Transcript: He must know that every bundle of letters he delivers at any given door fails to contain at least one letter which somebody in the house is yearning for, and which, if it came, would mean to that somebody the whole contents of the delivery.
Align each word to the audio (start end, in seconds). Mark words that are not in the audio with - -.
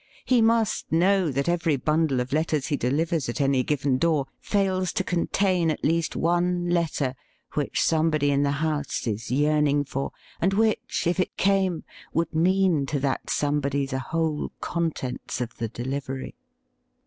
He 0.25 0.41
must 0.41 0.91
know 0.91 1.31
that 1.31 1.47
every 1.47 1.75
bundle 1.77 2.21
of 2.21 2.33
letters 2.33 2.65
he 2.65 2.75
delivers 2.75 3.29
at 3.29 3.39
any 3.39 3.61
given 3.61 3.99
door 3.99 4.25
fails 4.39 4.91
to 4.93 5.03
contain 5.03 5.69
at 5.69 5.83
least 5.85 6.15
one 6.15 6.67
letter 6.71 7.13
which 7.53 7.79
somebody 7.79 8.31
in 8.31 8.41
the 8.41 8.49
house 8.65 9.05
is 9.05 9.29
yearning 9.29 9.83
for, 9.85 10.11
and 10.39 10.55
which, 10.55 11.05
if 11.05 11.19
it 11.19 11.37
came, 11.37 11.83
would 12.13 12.33
mean 12.33 12.87
to 12.87 12.99
that 12.99 13.29
somebody 13.29 13.85
the 13.85 13.99
whole 13.99 14.51
contents 14.59 15.39
of 15.39 15.57
the 15.57 15.67
delivery. 15.67 16.33